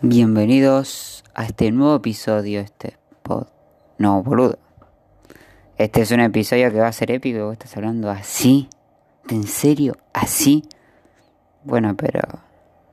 [0.00, 3.48] Bienvenidos a este nuevo episodio, este pod.
[3.98, 4.56] No, boludo.
[5.76, 7.46] Este es un episodio que va a ser épico.
[7.46, 8.68] Vos estás hablando así.
[9.28, 9.96] ¿En serio?
[10.12, 10.62] ¿Así?
[11.64, 12.20] Bueno, pero.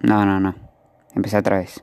[0.00, 0.54] No, no, no.
[1.14, 1.80] Empecé otra vez.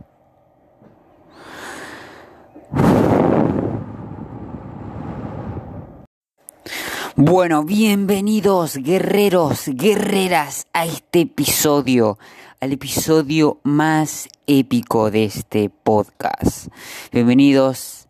[7.19, 12.19] Bueno, bienvenidos guerreros, guerreras a este episodio,
[12.61, 16.67] al episodio más épico de este podcast.
[17.11, 18.07] Bienvenidos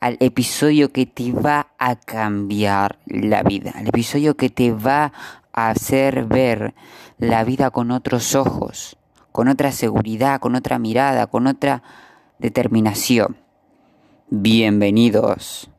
[0.00, 5.12] al episodio que te va a cambiar la vida, el episodio que te va
[5.52, 6.74] a hacer ver
[7.18, 8.96] la vida con otros ojos,
[9.30, 11.84] con otra seguridad, con otra mirada, con otra
[12.40, 13.36] determinación.
[14.30, 15.70] Bienvenidos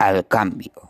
[0.00, 0.89] al cambio.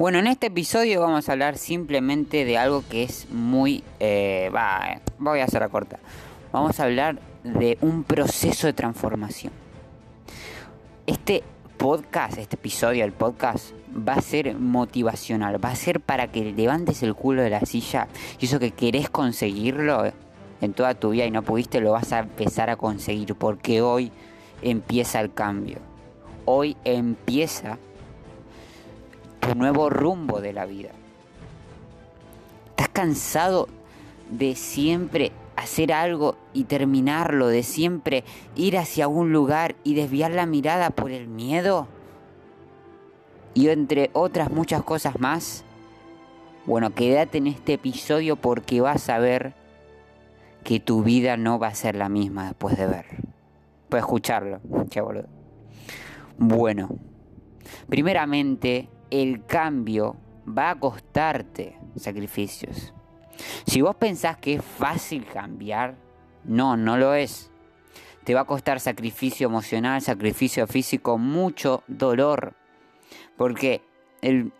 [0.00, 3.84] Bueno, en este episodio vamos a hablar simplemente de algo que es muy...
[4.00, 5.98] Eh, va, voy a hacer la corta.
[6.52, 9.52] Vamos a hablar de un proceso de transformación.
[11.06, 11.42] Este
[11.76, 17.02] podcast, este episodio del podcast, va a ser motivacional, va a ser para que levantes
[17.02, 20.10] el culo de la silla y eso que querés conseguirlo
[20.62, 24.12] en toda tu vida y no pudiste, lo vas a empezar a conseguir porque hoy
[24.62, 25.76] empieza el cambio.
[26.46, 27.76] Hoy empieza
[29.40, 30.90] tu nuevo rumbo de la vida.
[32.70, 33.68] ¿Estás cansado
[34.30, 38.24] de siempre hacer algo y terminarlo, de siempre
[38.54, 41.88] ir hacia un lugar y desviar la mirada por el miedo?
[43.54, 45.64] Y entre otras muchas cosas más.
[46.66, 49.54] Bueno, quédate en este episodio porque vas a ver
[50.62, 53.06] que tu vida no va a ser la misma después de ver.
[53.88, 55.26] Puedes escucharlo, che boludo.
[56.38, 56.88] Bueno,
[57.88, 60.16] primeramente el cambio
[60.46, 62.92] va a costarte sacrificios.
[63.66, 65.96] Si vos pensás que es fácil cambiar,
[66.44, 67.50] no, no lo es.
[68.24, 72.54] Te va a costar sacrificio emocional, sacrificio físico, mucho dolor.
[73.36, 73.82] Porque
[74.20, 74.52] el,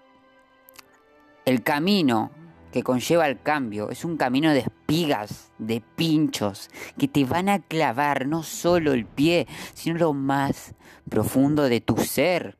[1.44, 2.30] el camino
[2.72, 7.58] que conlleva el cambio es un camino de espigas, de pinchos, que te van a
[7.60, 10.74] clavar no solo el pie, sino lo más
[11.08, 12.59] profundo de tu ser.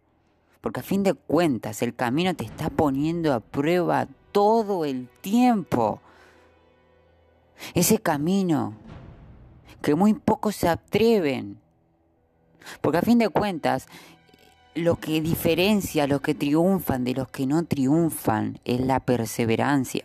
[0.61, 6.01] Porque a fin de cuentas el camino te está poniendo a prueba todo el tiempo.
[7.75, 8.75] Ese camino
[9.83, 11.59] que muy pocos se atreven.
[12.81, 13.87] Porque a fin de cuentas,
[14.75, 20.05] lo que diferencia a los que triunfan de los que no triunfan es la perseverancia.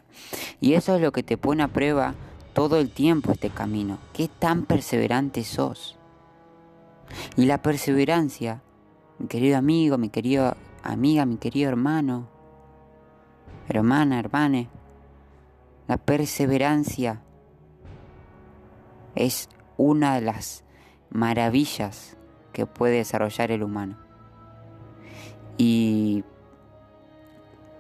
[0.62, 2.16] Y eso es lo que te pone a prueba
[2.54, 4.00] todo el tiempo este camino.
[4.14, 5.98] ¿Qué tan perseverante sos?
[7.36, 8.62] Y la perseverancia
[9.20, 12.28] mi querido amigo, mi querido amiga, mi querido hermano,
[13.68, 14.70] hermana, hermane.
[15.88, 17.22] La perseverancia
[19.14, 20.64] es una de las
[21.10, 22.18] maravillas
[22.54, 23.98] que puede desarrollar el humano.
[25.58, 26.24] Y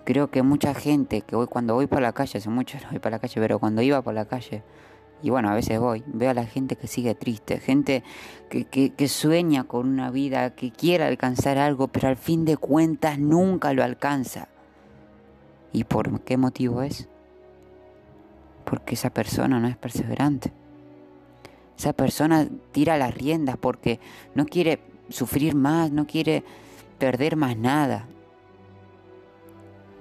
[0.05, 2.99] creo que mucha gente que hoy cuando voy por la calle, hace mucho no voy
[2.99, 4.63] por la calle, pero cuando iba por la calle,
[5.21, 8.03] y bueno, a veces voy, veo a la gente que sigue triste, gente
[8.49, 13.73] que, sueña con una vida, que quiere alcanzar algo, pero al fin de cuentas nunca
[13.73, 14.49] lo alcanza.
[15.71, 17.07] ¿Y por qué motivo es?
[18.65, 20.51] Porque esa persona no es perseverante.
[21.77, 23.99] Esa persona tira las riendas porque
[24.33, 26.43] no quiere sufrir más, no quiere
[26.99, 28.07] perder más nada.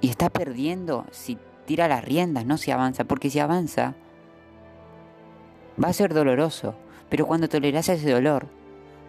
[0.01, 3.95] Y está perdiendo si tira las riendas, no si avanza, porque si avanza,
[5.83, 6.75] Va a ser doloroso,
[7.09, 8.47] pero cuando toleras ese dolor,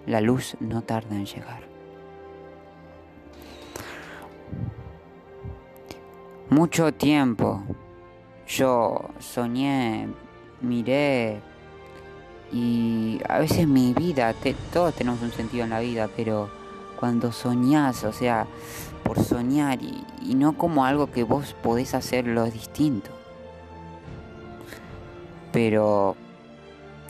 [0.05, 1.63] la luz no tarda en llegar.
[6.49, 7.63] Mucho tiempo
[8.47, 10.07] yo soñé,
[10.61, 11.41] miré
[12.51, 14.33] y a veces mi vida,
[14.71, 16.49] todos tenemos un sentido en la vida, pero
[16.99, 18.47] cuando soñás, o sea,
[19.03, 23.11] por soñar y, no como algo que vos podés hacerlo distinto.
[25.51, 26.15] Pero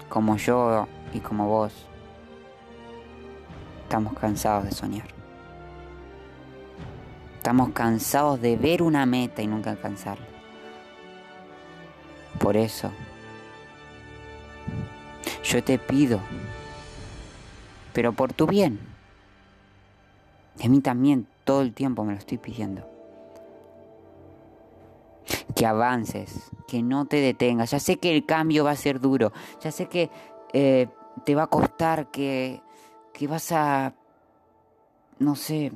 [0.10, 1.74] como yo y como vos,
[3.84, 5.08] estamos cansados de soñar.
[7.38, 10.26] Estamos cansados de ver una meta y nunca alcanzarla.
[12.40, 12.92] Por eso,
[15.44, 16.20] yo te pido,
[17.94, 18.80] pero por tu bien,
[20.58, 22.95] de mí también todo el tiempo me lo estoy pidiendo
[25.56, 27.72] que avances, que no te detengas.
[27.72, 29.32] Ya sé que el cambio va a ser duro,
[29.62, 30.12] ya sé que
[30.54, 30.88] eh,
[31.24, 32.62] te va a costar, que,
[33.14, 33.94] que vas a,
[35.18, 35.72] no sé,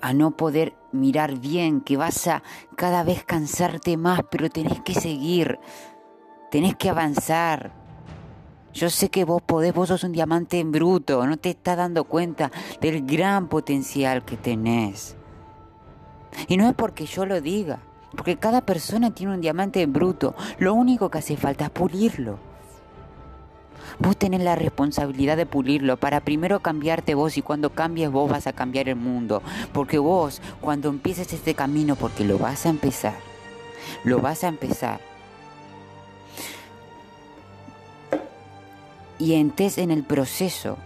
[0.00, 2.42] a no poder mirar bien, que vas a
[2.76, 5.58] cada vez cansarte más, pero tenés que seguir,
[6.50, 7.72] tenés que avanzar.
[8.72, 12.04] Yo sé que vos podés, vos sos un diamante en bruto, no te estás dando
[12.04, 12.50] cuenta
[12.80, 15.16] del gran potencial que tenés.
[16.46, 17.80] Y no es porque yo lo diga,
[18.16, 20.34] porque cada persona tiene un diamante en bruto.
[20.58, 22.38] Lo único que hace falta es pulirlo.
[23.98, 28.46] Vos tenés la responsabilidad de pulirlo para primero cambiarte vos y cuando cambies vos vas
[28.46, 29.42] a cambiar el mundo.
[29.72, 33.14] Porque vos, cuando empieces este camino, porque lo vas a empezar,
[34.04, 35.00] lo vas a empezar.
[39.18, 40.76] Y entonces en el proceso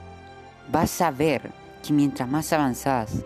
[0.70, 1.50] vas a ver
[1.82, 3.24] que mientras más avanzás,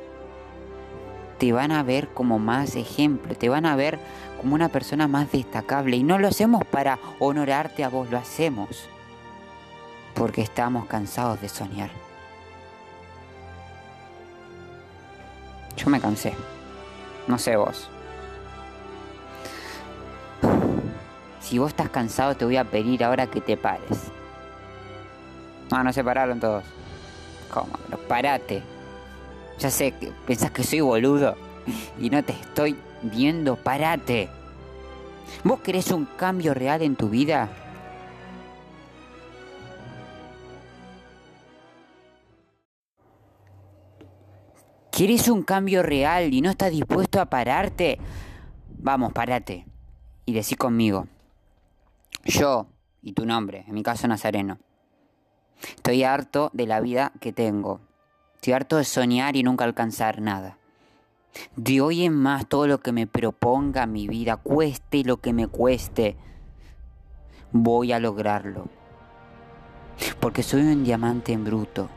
[1.38, 3.98] te van a ver como más ejemplo, te van a ver
[4.40, 5.96] como una persona más destacable.
[5.96, 8.88] Y no lo hacemos para honorarte a vos, lo hacemos
[10.14, 11.90] porque estamos cansados de soñar.
[15.76, 16.34] Yo me cansé.
[17.26, 17.90] No sé vos.
[21.40, 24.10] Si vos estás cansado te voy a pedir ahora que te pares.
[25.70, 26.64] No, no se pararon todos.
[27.52, 27.72] ¿Cómo?
[27.84, 28.62] Pero parate.
[29.58, 31.36] Ya sé que pensás que soy boludo
[31.98, 33.56] y no te estoy viendo.
[33.56, 34.28] Parate.
[35.44, 37.48] ¿Vos querés un cambio real en tu vida?
[44.90, 47.98] ¿Quieres un cambio real y no estás dispuesto a pararte?
[48.78, 49.66] Vamos, parate.
[50.24, 51.06] Y decí conmigo.
[52.24, 52.66] Yo
[53.02, 54.58] y tu nombre, en mi caso Nazareno.
[55.60, 57.80] Estoy harto de la vida que tengo.
[58.52, 60.56] Harto de soñar y nunca alcanzar nada.
[61.56, 65.48] De hoy en más todo lo que me proponga mi vida, cueste lo que me
[65.48, 66.16] cueste,
[67.52, 68.68] voy a lograrlo.
[70.20, 71.88] Porque soy un diamante en bruto.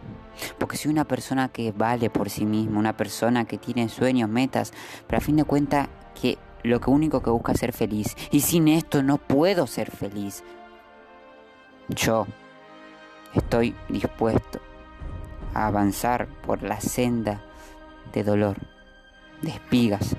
[0.57, 4.73] Porque soy una persona que vale por sí misma, una persona que tiene sueños, metas,
[5.05, 5.87] pero a fin de cuentas
[6.19, 8.15] que lo único que busca es ser feliz.
[8.31, 10.43] Y sin esto no puedo ser feliz.
[11.89, 12.25] Yo
[13.33, 14.59] estoy dispuesto
[15.67, 17.41] avanzar por la senda
[18.13, 18.57] de dolor,
[19.41, 20.15] de espigas.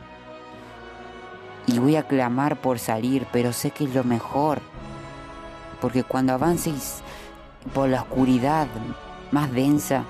[1.66, 4.60] Y voy a clamar por salir, pero sé que es lo mejor.
[5.80, 7.02] Porque cuando avances
[7.74, 8.66] por la oscuridad,
[9.30, 10.04] más densa,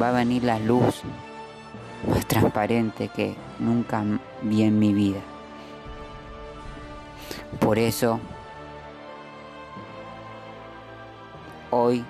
[0.00, 1.02] va a venir la luz
[2.06, 4.02] más transparente que nunca
[4.42, 5.20] vi en mi vida.
[7.60, 8.20] Por eso,
[11.70, 12.04] hoy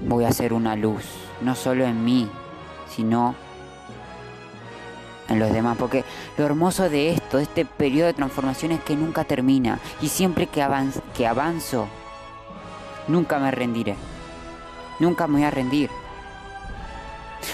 [0.00, 1.04] voy a hacer una luz,
[1.40, 2.28] no solo en mí,
[2.88, 3.34] sino
[5.28, 5.76] en los demás.
[5.78, 6.04] Porque
[6.36, 9.78] lo hermoso de esto, de este periodo de transformación es que nunca termina.
[10.00, 10.66] Y siempre que,
[11.14, 11.86] que avanzo,
[13.08, 13.96] nunca me rendiré.
[14.98, 15.90] Nunca me voy a rendir.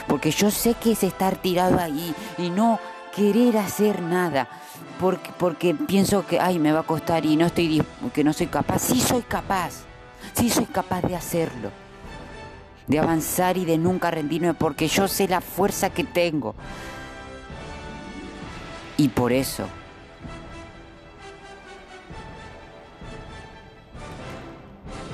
[0.07, 2.79] Porque yo sé que es estar tirado ahí y no
[3.15, 4.49] querer hacer nada.
[5.01, 7.83] Porque, porque pienso que, ay, me va a costar y no estoy,
[8.13, 8.81] que no soy capaz.
[8.81, 9.85] Sí soy capaz.
[10.35, 11.71] Sí soy capaz de hacerlo.
[12.91, 16.55] De avanzar y de nunca rendirme porque yo sé la fuerza que tengo.
[18.97, 19.65] Y por eso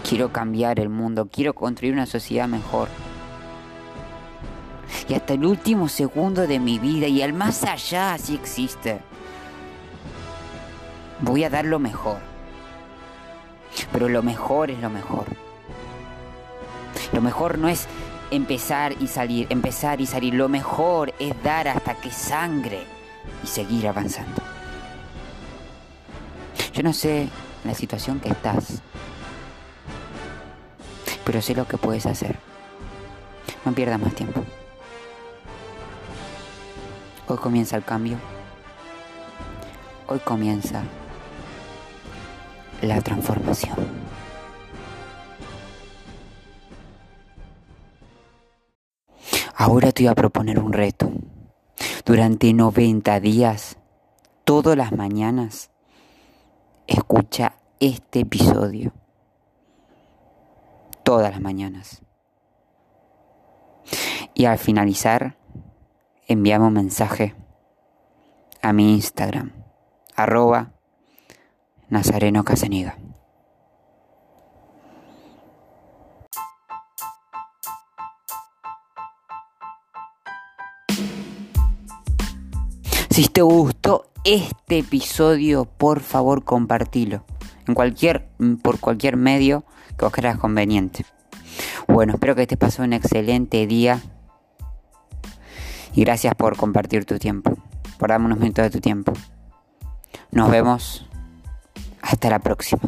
[0.08, 2.88] Quiero cambiar el mundo, quiero construir una sociedad mejor.
[5.08, 9.00] Y hasta el último segundo de mi vida y al más allá si existe.
[11.20, 12.18] Voy a dar lo mejor.
[13.92, 15.45] Pero lo mejor es lo mejor.
[17.16, 17.86] Lo mejor no es
[18.30, 20.34] empezar y salir, empezar y salir.
[20.34, 22.84] Lo mejor es dar hasta que sangre
[23.42, 24.42] y seguir avanzando.
[26.74, 27.30] Yo no sé
[27.64, 28.82] la situación que estás,
[31.24, 32.36] pero sé lo que puedes hacer.
[33.64, 34.44] No pierdas más tiempo.
[37.28, 38.18] Hoy comienza el cambio.
[40.06, 40.82] Hoy comienza
[42.82, 44.05] la transformación.
[49.76, 51.12] Ahora te voy a proponer un reto.
[52.06, 53.76] Durante 90 días,
[54.44, 55.70] todas las mañanas,
[56.86, 58.94] escucha este episodio
[61.02, 62.00] todas las mañanas.
[64.32, 65.36] Y al finalizar,
[66.26, 67.34] enviamos un mensaje
[68.62, 69.52] a mi Instagram,
[70.14, 70.72] arroba
[71.90, 72.96] Nazareno Casaniga.
[83.16, 87.24] Si te gustó este episodio, por favor compartilo.
[87.66, 88.28] En cualquier,
[88.60, 89.64] por cualquier medio
[89.98, 91.06] que os creas conveniente.
[91.88, 94.02] Bueno, espero que te pasó un excelente día
[95.94, 97.56] Y gracias por compartir tu tiempo,
[97.98, 99.14] por darme unos minutos de tu tiempo.
[100.30, 101.08] Nos vemos.
[102.02, 102.82] Hasta la próxima.